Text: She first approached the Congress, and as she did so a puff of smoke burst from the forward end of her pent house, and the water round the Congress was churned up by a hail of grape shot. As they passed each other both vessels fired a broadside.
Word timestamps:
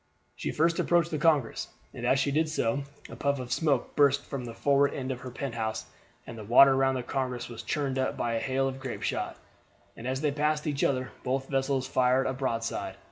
She 0.35 0.49
first 0.51 0.79
approached 0.79 1.11
the 1.11 1.19
Congress, 1.19 1.67
and 1.93 2.07
as 2.07 2.17
she 2.17 2.31
did 2.31 2.49
so 2.49 2.85
a 3.07 3.15
puff 3.15 3.37
of 3.39 3.51
smoke 3.53 3.95
burst 3.95 4.23
from 4.23 4.45
the 4.45 4.53
forward 4.55 4.95
end 4.95 5.11
of 5.11 5.19
her 5.19 5.29
pent 5.29 5.53
house, 5.53 5.85
and 6.25 6.35
the 6.35 6.43
water 6.43 6.75
round 6.75 6.97
the 6.97 7.03
Congress 7.03 7.49
was 7.49 7.61
churned 7.61 7.99
up 7.99 8.17
by 8.17 8.33
a 8.33 8.39
hail 8.39 8.67
of 8.67 8.79
grape 8.79 9.03
shot. 9.03 9.37
As 9.95 10.21
they 10.21 10.31
passed 10.31 10.65
each 10.65 10.83
other 10.83 11.11
both 11.23 11.49
vessels 11.49 11.85
fired 11.85 12.25
a 12.25 12.33
broadside. 12.33 12.97